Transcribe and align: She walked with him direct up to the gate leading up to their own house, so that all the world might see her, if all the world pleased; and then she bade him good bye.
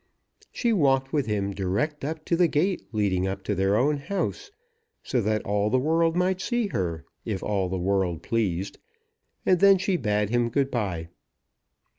She 0.51 0.73
walked 0.73 1.13
with 1.13 1.27
him 1.27 1.51
direct 1.51 2.03
up 2.03 2.25
to 2.25 2.35
the 2.35 2.47
gate 2.47 2.87
leading 2.91 3.27
up 3.27 3.43
to 3.43 3.53
their 3.53 3.75
own 3.77 3.97
house, 3.97 4.49
so 5.03 5.21
that 5.21 5.43
all 5.45 5.69
the 5.69 5.77
world 5.77 6.15
might 6.15 6.41
see 6.41 6.69
her, 6.69 7.05
if 7.23 7.43
all 7.43 7.69
the 7.69 7.77
world 7.77 8.23
pleased; 8.23 8.79
and 9.45 9.59
then 9.59 9.77
she 9.77 9.97
bade 9.97 10.31
him 10.31 10.49
good 10.49 10.71
bye. 10.71 11.09